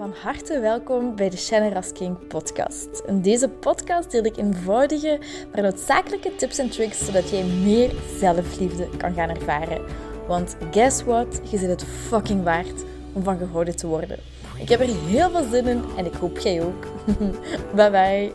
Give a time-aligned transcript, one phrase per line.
[0.00, 3.02] Van harte welkom bij de Shannon King podcast.
[3.06, 5.20] In deze podcast deel ik eenvoudige,
[5.52, 9.84] maar noodzakelijke tips en tricks zodat jij meer zelfliefde kan gaan ervaren.
[10.26, 11.40] Want guess what?
[11.50, 14.18] Je zit het fucking waard om van gehouden te worden.
[14.58, 16.86] Ik heb er heel veel zin in en ik hoop jij ook.
[17.76, 18.32] bye bye.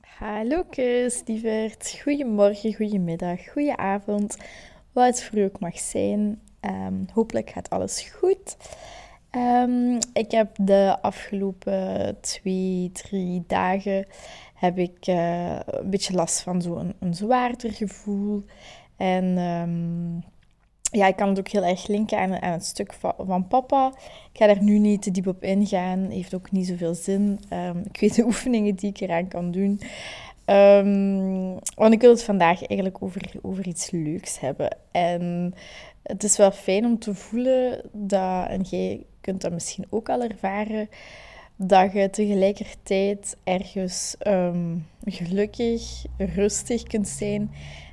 [0.00, 0.64] Hallo
[1.24, 1.98] lieverd.
[2.02, 4.36] Goedemorgen, goedemiddag, goedenavond.
[4.92, 6.40] Wat het voor u ook mag zijn.
[6.60, 8.56] Um, hopelijk gaat alles goed.
[9.36, 14.06] Um, ik heb de afgelopen twee, drie dagen
[14.54, 18.42] heb ik uh, een beetje last van zo'n een zwaarder gevoel.
[18.96, 20.24] En um,
[20.82, 23.92] ja, ik kan het ook heel erg linken aan, aan het stuk van, papa.
[24.32, 26.08] Ik ga daar nu niet te diep op ingaan.
[26.08, 27.40] Heeft ook niet zoveel zin.
[27.52, 29.80] Um, ik weet de oefeningen die ik eraan kan doen.
[31.74, 34.76] Want ik wil het vandaag eigenlijk over, over iets leuks hebben.
[34.90, 35.54] En
[36.02, 40.22] het is wel fijn om te voelen dat, en jij kunt dat misschien ook al
[40.22, 40.88] ervaren,
[41.56, 47.50] dat je tegelijkertijd ergens um, gelukkig, rustig kunt zijn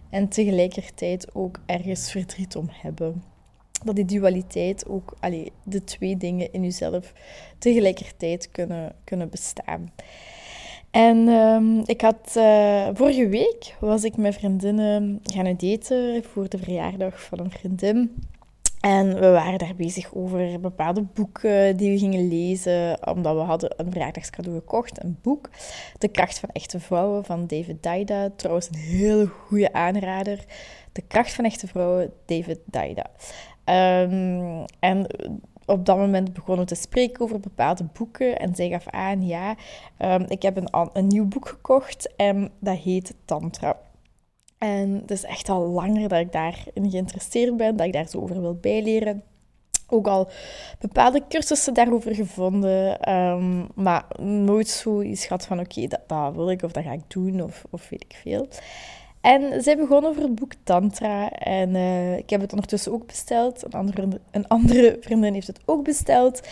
[0.09, 3.23] en tegelijkertijd ook ergens verdriet om hebben.
[3.83, 7.13] Dat die dualiteit ook, allee, de twee dingen in jezelf
[7.57, 9.91] tegelijkertijd kunnen, kunnen bestaan.
[10.91, 16.57] En um, ik had uh, vorige week was ik met vriendinnen gaan daten voor de
[16.57, 18.15] verjaardag van een vriendin.
[18.87, 23.73] En we waren daar bezig over bepaalde boeken die we gingen lezen, omdat we hadden
[23.77, 25.49] een verjaardagscadeau gekocht, een boek.
[25.97, 28.29] De kracht van echte vrouwen van David Daida.
[28.35, 30.45] Trouwens een hele goede aanrader.
[30.91, 33.05] De kracht van echte vrouwen, David Daida.
[34.01, 35.07] Um, en
[35.65, 38.39] op dat moment begonnen we te spreken over bepaalde boeken.
[38.39, 39.55] En zij gaf aan, ja,
[39.99, 43.77] um, ik heb een, een nieuw boek gekocht en dat heet Tantra.
[44.57, 48.19] En het is echt al langer dat ik daarin geïnteresseerd ben, dat ik daar zo
[48.19, 49.23] over wil bijleren.
[49.89, 50.29] Ook al
[50.79, 56.63] bepaalde cursussen daarover gevonden, um, maar nooit zo iets gehad van oké, dat, wil ik
[56.63, 58.47] of dat ga ik doen of, of weet ik veel.
[59.21, 63.63] En zij begon over het boek Tantra en uh, ik heb het ondertussen ook besteld.
[63.63, 66.47] Een andere, een andere vriendin heeft het ook besteld.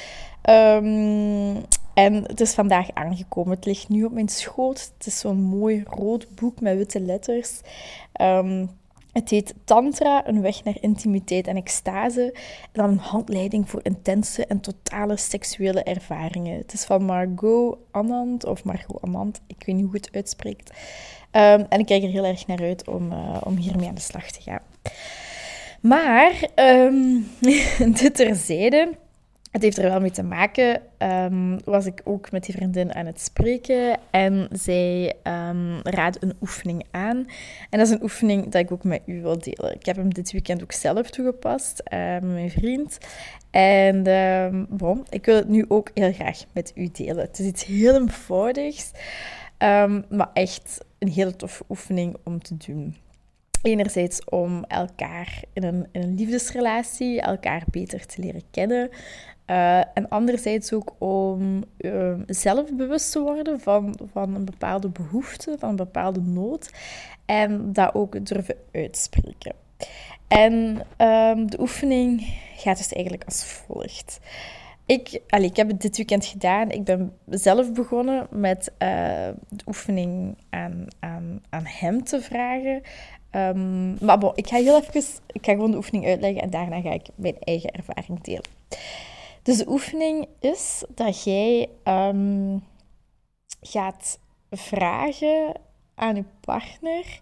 [0.50, 1.64] Um,
[1.96, 3.56] en het is vandaag aangekomen.
[3.56, 4.92] Het ligt nu op mijn schoot.
[4.98, 7.62] Het is zo'n mooi rood boek met witte letters.
[8.22, 8.70] Um,
[9.12, 12.32] het heet Tantra, een weg naar intimiteit en extase.
[12.34, 16.58] En dan een handleiding voor intense en totale seksuele ervaringen.
[16.58, 20.70] Het is van Margot Anand, of Margot Anand, ik weet niet hoe het uitspreekt.
[21.32, 24.02] Um, en ik kijk er heel erg naar uit om, uh, om hiermee aan de
[24.02, 24.62] slag te gaan.
[25.82, 27.28] Maar, um,
[28.00, 28.98] dit terzijde,
[29.56, 33.06] het heeft er wel mee te maken, um, was ik ook met die vriendin aan
[33.06, 37.18] het spreken en zij um, een oefening aan.
[37.70, 39.74] En dat is een oefening dat ik ook met u wil delen.
[39.74, 42.98] Ik heb hem dit weekend ook zelf toegepast uh, met mijn vriend.
[43.52, 47.26] En bon, ik wil het nu ook heel graag met u delen.
[47.26, 48.92] Het is iets heel eenvoudigs,
[50.10, 52.96] maar echt een hele toffe oefening om te doen.
[53.62, 58.90] Enerzijds om elkaar in een, in een liefdesrelatie, elkaar beter te leren kennen.
[59.48, 65.70] Uh, en anderzijds ook om uh, zelfbewust te worden van, van een bepaalde behoefte, van
[65.70, 66.72] een bepaalde nood.
[67.26, 69.54] En dat ook durven uitspreken.
[70.28, 70.54] En
[70.98, 74.20] um, de oefening gaat dus eigenlijk als volgt.
[74.86, 76.72] Ik, allez, ik heb het dit weekend gedaan.
[76.72, 78.88] Ik ben zelf begonnen met uh,
[79.50, 82.82] de oefening aan, aan, aan hem te vragen.
[83.32, 86.92] Um, maar ik ga heel even ik ga gewoon de oefening uitleggen en daarna ga
[86.92, 88.44] ik mijn eigen ervaring delen.
[89.46, 92.64] Dus de oefening is dat jij um,
[93.62, 94.20] gaat
[94.52, 95.54] vragen
[95.96, 97.20] aan je partner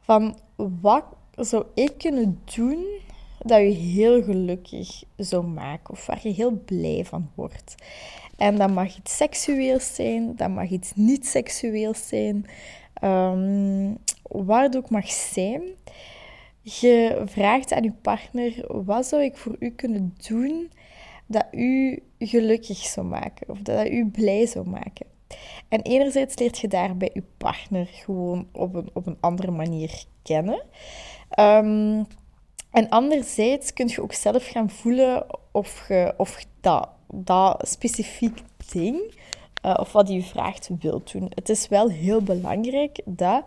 [0.00, 1.04] van wat
[1.36, 2.86] zou ik kunnen doen
[3.38, 7.74] dat je heel gelukkig zou maken of waar je heel blij van wordt.
[8.36, 12.46] En dat mag iets seksueels zijn, dat mag iets niet seksueels zijn,
[13.02, 15.62] um, wat het ook mag zijn.
[16.62, 20.70] Je vraagt aan je partner, wat zou ik voor u kunnen doen
[21.28, 25.06] dat u gelukkig zou maken of dat, u blij zou maken.
[25.68, 30.62] En enerzijds leert je daarbij je partner gewoon op een, op een andere manier kennen.
[31.38, 32.06] Um,
[32.70, 38.38] en anderzijds kun je ook zelf gaan voelen of je of dat, dat specifiek
[38.72, 39.14] ding,
[39.64, 41.30] uh, of wat je vraagt, wilt doen.
[41.34, 43.44] Het is wel heel belangrijk dat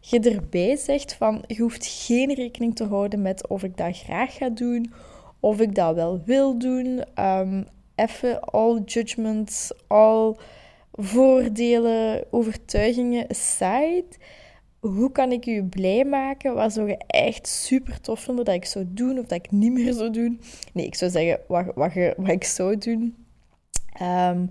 [0.00, 4.34] je erbij zegt van, je hoeft geen rekening te houden met of ik dat graag
[4.34, 4.92] ga doen,
[5.40, 7.04] of ik dat wel wil doen.
[7.18, 10.36] Um, even all judgments, all
[10.92, 14.08] voordelen, overtuigingen aside.
[14.80, 16.54] Hoe kan ik u blij maken?
[16.54, 19.72] Wat zou je echt super tof vinden dat ik zou doen of dat ik niet
[19.72, 20.40] meer zou doen?
[20.72, 23.26] Nee, ik zou zeggen wat, wat, wat ik zou doen.
[23.92, 24.46] Ehm,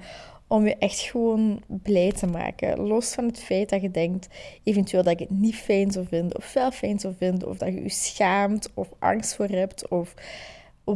[0.47, 2.79] om je echt gewoon blij te maken.
[2.79, 4.27] Los van het feit dat je denkt,
[4.63, 7.73] eventueel dat je het niet fijn zou vinden, of wel fijn zou vinden, of dat
[7.73, 10.13] je je schaamt, of angst voor hebt, of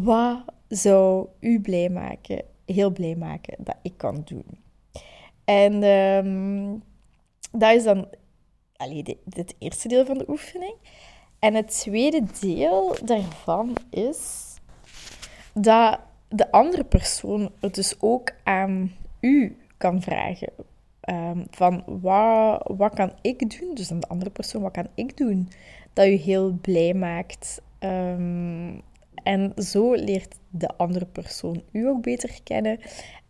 [0.02, 4.46] wat zou u blij maken, heel blij maken, dat ik kan doen.
[5.46, 6.84] En um,
[7.52, 8.08] dat is dan
[8.76, 10.76] allee, het eerste deel van de oefening.
[11.40, 14.54] En het tweede deel daarvan is
[15.54, 16.00] dat
[16.30, 20.50] de andere persoon het dus ook aan u kan vragen.
[21.10, 21.84] Um, van
[22.66, 23.76] wat, kan ik doen?
[23.76, 25.50] Dus aan de andere persoon, wat kan ik doen
[25.94, 27.62] dat u heel blij maakt?
[27.80, 28.82] Um,
[29.24, 32.80] en zo leert de andere persoon u ook beter kennen.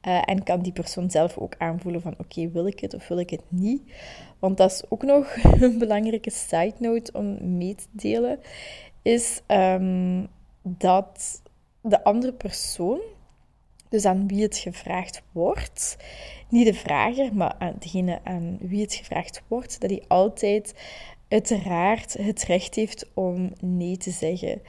[0.08, 3.20] Uh, en kan die persoon zelf ook aanvoelen van oké, wil ik het of wil
[3.20, 3.82] ik het niet?
[4.40, 8.40] Want dat is ook nog een belangrijke side note om mee te delen.
[9.02, 10.28] Is um,
[10.62, 11.42] dat
[11.82, 13.00] de andere persoon,
[13.90, 15.98] dus aan wie het gevraagd wordt,
[16.50, 20.74] niet de vrager, maar aan degene aan wie het gevraagd wordt, dat hij altijd
[21.28, 24.62] uiteraard het recht heeft om nee te zeggen.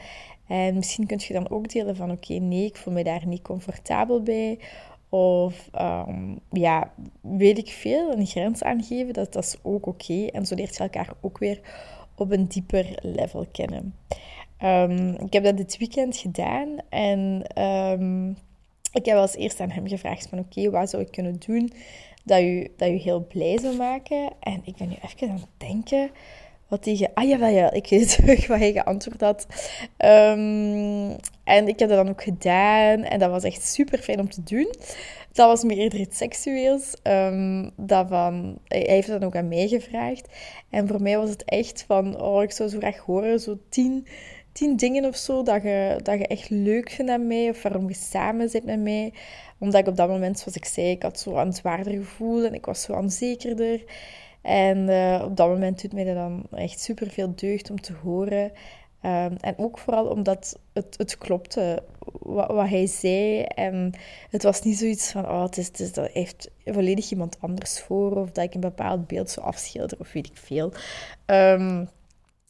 [0.55, 3.43] En misschien kun je dan ook delen van oké, nee, ik voel me daar niet
[3.43, 4.59] comfortabel bij.
[5.09, 10.27] Of um, ja, weet ik veel, een grens aangeven, dat, dat is ook oké.
[10.27, 11.61] En zo leert je elkaar ook weer
[12.17, 13.95] op een dieper level kennen.
[14.63, 18.37] Um, ik heb dat dit weekend gedaan en um,
[18.93, 21.73] ik heb als eerste aan hem gevraagd van oké, wat zou ik kunnen doen
[22.25, 24.31] dat u, dat u heel blij zou maken?
[24.41, 26.11] En ik ben nu even aan het denken
[26.75, 27.11] wat tegen...
[27.15, 29.47] Ah ja, ja, ik weet terug wat hij geantwoord had.
[29.99, 34.31] Um, en ik heb dat dan ook gedaan en dat was echt super fijn om
[34.31, 34.75] te doen.
[35.33, 36.95] Dat was meer eerder iets seksueels.
[37.03, 40.29] Um, dat van, hij heeft dat ook aan mij gevraagd.
[40.71, 44.07] En voor mij was het echt van, oh, ik zou zo graag horen, zo tien
[44.55, 47.89] tien dingen of zo dat je, dat je echt leuk vindt aan mij of waarom
[47.89, 49.13] je samen zit met mij.
[49.59, 52.55] Omdat ik op dat moment, zoals ik zei, ik had zo een zwaarder gevoel en
[52.55, 53.85] ik was zo onzekerder.
[54.45, 57.93] En uh, op dat moment doet mij dat dan echt super veel deugd om te
[58.03, 58.53] horen.
[59.03, 61.83] Um, en ook vooral omdat het, het klopte
[62.21, 63.43] wat, wat, hij zei.
[63.43, 63.93] En
[64.31, 68.17] het was niet zoiets van, oh, het is, dat heeft volledig iemand anders voor.
[68.17, 70.73] Of dat ik een bepaald beeld zo afschilder of weet ik veel.
[71.27, 71.89] Um,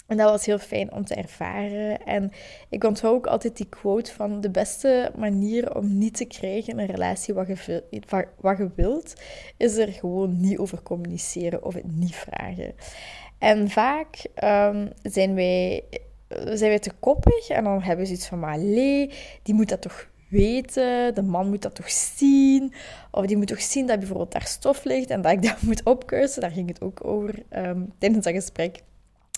[0.06, 2.04] en dat was heel fijn om te ervaren.
[2.06, 2.30] En
[2.68, 6.78] ik onthoud ook altijd die quote van de beste manier om niet te krijgen in
[6.78, 7.82] een relatie wat je,
[8.40, 9.14] wat je wilt,
[9.56, 12.74] is er gewoon niet over communiceren of het niet vragen.
[13.38, 15.84] En vaak um, zijn, wij,
[16.28, 19.10] zijn wij te koppig en dan hebben we zoiets van, maar lee,
[19.42, 22.72] die moet dat toch weten, de man moet dat toch zien,
[23.10, 25.84] of die moet toch zien dat bijvoorbeeld daar stof ligt en dat ik dat moet
[25.84, 26.40] opkursen.
[26.40, 28.82] Daar ging het ook over um, tijdens dat gesprek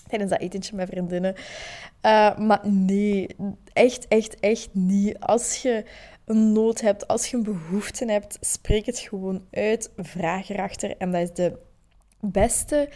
[0.07, 1.33] tijdens dat etentje met vriendinnen.
[1.35, 3.35] Uh, maar nee,
[3.73, 5.19] echt, echt, echt niet.
[5.19, 5.85] Als je
[6.25, 10.97] een nood hebt, als je een behoefte hebt, spreek het gewoon uit, vraag erachter.
[10.97, 11.57] En dat is de
[12.19, 12.89] beste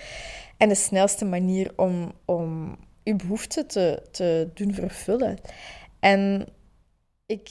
[0.57, 5.37] en de snelste manier om, om je behoefte te, te doen vervullen.
[5.99, 6.47] En
[7.25, 7.49] ik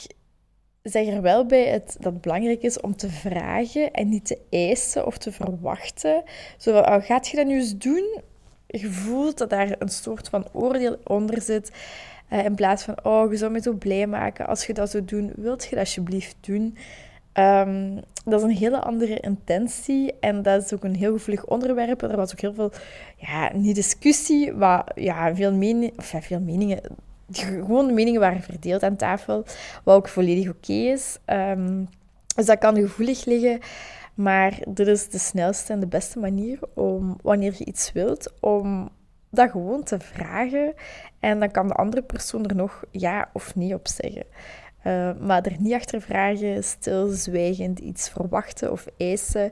[0.82, 4.38] zeg er wel bij het, dat het belangrijk is om te vragen en niet te
[4.50, 6.22] eisen of te verwachten.
[6.58, 8.20] Zo oh, gaat je dat nu eens doen?
[8.70, 11.72] Je voelt dat daar een soort van oordeel onder zit.
[12.32, 15.04] Uh, in plaats van, oh, je zou me zo blij maken als je dat zou
[15.04, 15.32] doen.
[15.36, 16.76] Wilt je dat alsjeblieft doen?
[17.34, 22.02] Um, dat is een hele andere intentie en dat is ook een heel gevoelig onderwerp.
[22.02, 22.72] Er was ook heel veel,
[23.16, 26.80] ja, niet discussie, maar ja, veel, meningen, of ja, veel meningen.
[27.32, 29.44] Gewoon de meningen waren verdeeld aan tafel,
[29.84, 31.18] wat ook volledig oké is.
[31.26, 31.88] Um,
[32.36, 33.60] dus dat kan gevoelig liggen.
[34.20, 38.88] Maar dit is de snelste en de beste manier om, wanneer je iets wilt, om
[39.30, 40.74] dat gewoon te vragen.
[41.20, 44.24] En dan kan de andere persoon er nog ja of nee op zeggen.
[44.84, 49.50] Uh, maar er niet achter vragen, stilzwijgend iets verwachten of eisen.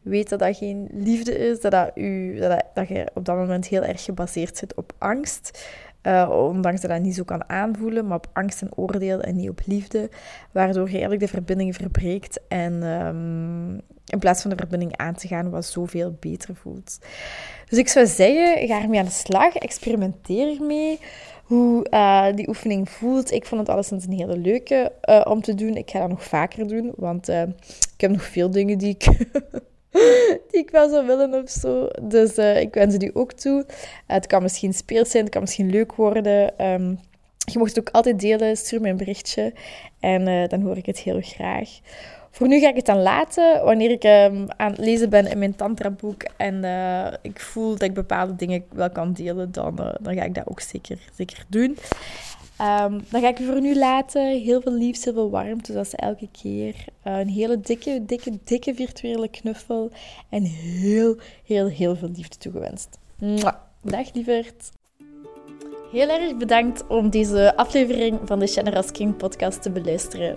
[0.00, 3.66] Weet dat dat geen liefde is, dat, dat, u, dat, dat je op dat moment
[3.66, 5.68] heel erg gebaseerd zit op angst.
[6.02, 9.48] Uh, ondanks dat dat niet zo kan aanvoelen, maar op angst en oordeel en niet
[9.48, 10.10] op liefde.
[10.52, 15.28] Waardoor je eigenlijk de verbinding verbreekt en um, in plaats van de verbinding aan te
[15.28, 16.98] gaan, wat zoveel beter voelt.
[17.68, 20.98] Dus ik zou zeggen, ga ermee aan de slag, experimenteer ermee.
[21.42, 23.32] Hoe uh, die oefening voelt.
[23.32, 25.76] Ik vond het alleszins een hele leuke uh, om te doen.
[25.76, 29.06] Ik ga dat nog vaker doen, want ik heb nog veel dingen die ik
[30.50, 31.88] die ik wel zou willen of zo.
[32.02, 33.66] Dus uh, ik wens die ook toe.
[34.06, 36.66] het kan misschien speels zijn, het kan misschien leuk worden.
[36.72, 36.98] Um,
[37.44, 39.52] je mocht het ook altijd delen, stuur me een berichtje
[40.00, 41.68] en uh, dan hoor ik het heel graag.
[42.32, 43.64] Voor nu ga ik het dan laten.
[43.64, 47.82] Wanneer ik um, aan het lezen ben in mijn tantra-boek en uh, ik voel dat
[47.82, 51.76] ik bepaalde dingen wel kan delen, dan, dan ga ik dat ook zeker, zeker doen.
[52.56, 54.40] Ehm, dan ga ik voor nu laten.
[54.40, 56.74] Heel veel liefs, heel veel warmte, zoals elke keer.
[57.02, 59.90] Eh, een hele dikke, dikke, dikke virtuele knuffel.
[60.28, 62.98] En heel, heel, heel veel liefde toegewenst.
[63.82, 64.70] Dag lieverd.
[65.92, 70.36] Heel erg bedankt om deze aflevering van de Generous King podcast te beluisteren.